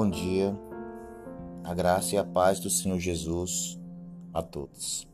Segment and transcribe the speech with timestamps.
[0.00, 0.56] Bom dia,
[1.64, 3.76] a graça e a paz do Senhor Jesus
[4.32, 5.08] a todos.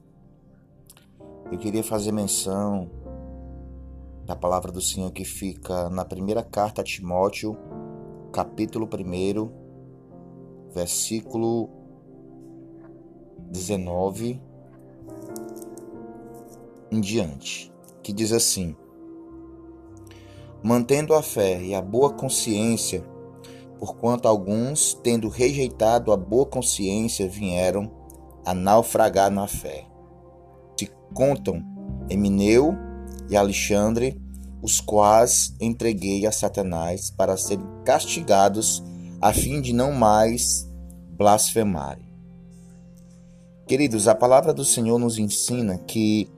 [1.51, 2.91] Eu queria fazer menção
[4.27, 7.57] da palavra do Senhor que fica na primeira carta a Timóteo,
[8.31, 9.51] capítulo 1,
[10.75, 11.71] versículo
[13.51, 14.39] 19
[16.91, 18.77] em diante, que diz assim:
[20.63, 23.14] Mantendo a fé e a boa consciência,
[23.85, 27.91] porquanto alguns, tendo rejeitado a boa consciência, vieram
[28.43, 29.85] a naufragar na fé.
[30.75, 31.63] Se contam
[32.09, 32.75] Emineu
[33.29, 34.19] e Alexandre,
[34.63, 38.83] os quais entreguei a Satanás para serem castigados,
[39.21, 40.67] a fim de não mais
[41.11, 42.09] blasfemarem.
[43.67, 46.31] Queridos, a palavra do Senhor nos ensina que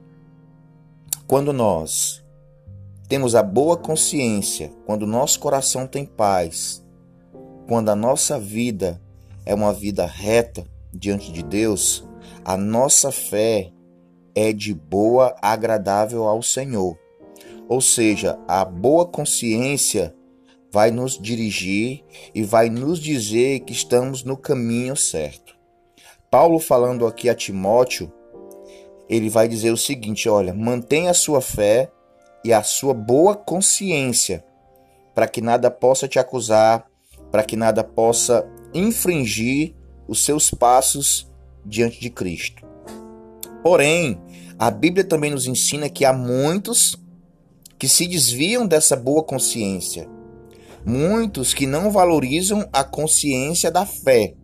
[1.29, 2.25] quando nós
[3.09, 6.85] temos a boa consciência, quando nosso coração tem paz,
[7.67, 9.01] quando a nossa vida
[9.45, 12.07] é uma vida reta diante de Deus,
[12.45, 13.73] a nossa fé
[14.35, 16.99] é de boa, agradável ao Senhor.
[17.69, 20.15] Ou seja, a boa consciência
[20.71, 25.57] vai nos dirigir e vai nos dizer que estamos no caminho certo.
[26.31, 28.13] Paulo falando aqui a Timóteo,
[29.09, 31.91] ele vai dizer o seguinte: olha, mantenha a sua fé
[32.45, 34.45] e a sua boa consciência,
[35.15, 36.87] para que nada possa te acusar,
[37.31, 39.75] para que nada possa infringir
[40.09, 41.31] os seus passos
[41.65, 42.65] diante de Cristo.
[43.63, 44.21] Porém,
[44.59, 46.97] a Bíblia também nos ensina que há muitos
[47.79, 50.09] que se desviam dessa boa consciência,
[50.85, 54.35] muitos que não valorizam a consciência da fé,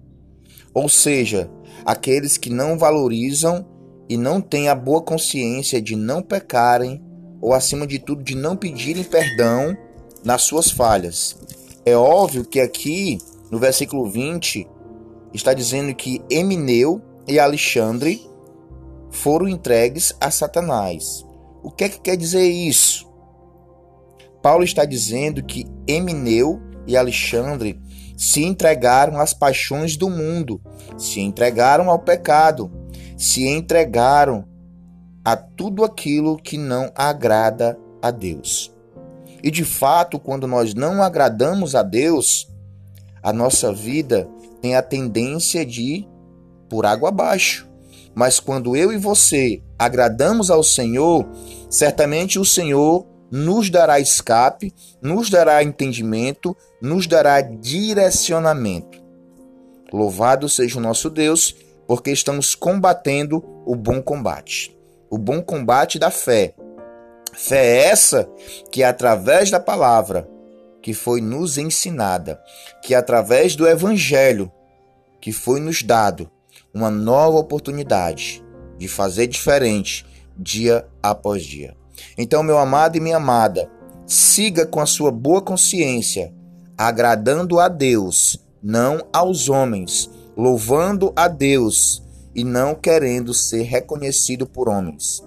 [0.74, 1.50] ou seja,
[1.84, 3.66] aqueles que não valorizam
[4.08, 7.02] e não têm a boa consciência de não pecarem
[7.40, 9.76] ou, acima de tudo, de não pedirem perdão
[10.24, 11.36] nas suas falhas.
[11.84, 13.18] É óbvio que aqui
[13.50, 14.68] no versículo 20
[15.34, 18.24] está dizendo que Emineu e Alexandre
[19.10, 21.26] foram entregues a Satanás.
[21.62, 23.10] O que é que quer dizer isso?
[24.40, 27.80] Paulo está dizendo que Emineu e Alexandre
[28.16, 30.60] se entregaram às paixões do mundo,
[30.96, 32.70] se entregaram ao pecado,
[33.16, 34.44] se entregaram
[35.24, 38.71] a tudo aquilo que não agrada a Deus.
[39.42, 42.48] E de fato, quando nós não agradamos a Deus,
[43.22, 44.28] a nossa vida
[44.60, 46.08] tem a tendência de ir
[46.68, 47.68] por água abaixo.
[48.14, 51.26] Mas quando eu e você agradamos ao Senhor,
[51.68, 59.02] certamente o Senhor nos dará escape, nos dará entendimento, nos dará direcionamento.
[59.92, 64.76] Louvado seja o nosso Deus, porque estamos combatendo o bom combate
[65.12, 66.54] o bom combate da fé
[67.32, 68.28] Fé é essa
[68.70, 70.28] que, através da palavra
[70.82, 72.40] que foi nos ensinada,
[72.82, 74.50] que através do evangelho
[75.20, 76.30] que foi nos dado,
[76.74, 78.44] uma nova oportunidade
[78.76, 80.04] de fazer diferente
[80.36, 81.76] dia após dia.
[82.18, 83.70] Então, meu amado e minha amada,
[84.06, 86.34] siga com a sua boa consciência,
[86.76, 92.02] agradando a Deus, não aos homens, louvando a Deus
[92.34, 95.22] e não querendo ser reconhecido por homens.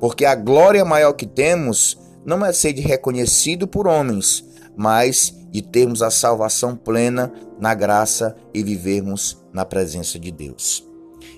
[0.00, 4.44] Porque a glória maior que temos não é ser reconhecido por homens,
[4.76, 10.86] mas de termos a salvação plena na graça e vivermos na presença de Deus.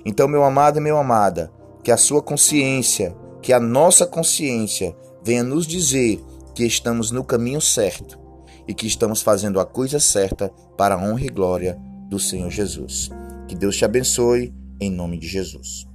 [0.05, 1.51] Então, meu amado e meu amada,
[1.83, 6.21] que a sua consciência, que a nossa consciência venha nos dizer
[6.55, 8.19] que estamos no caminho certo
[8.67, 11.79] e que estamos fazendo a coisa certa para a honra e glória
[12.09, 13.11] do Senhor Jesus.
[13.49, 15.90] Que Deus te abençoe em nome de Jesus.